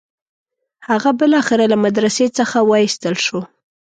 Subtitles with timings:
[0.89, 3.39] هغه بالاخره له مدرسې څخه وایستل شو.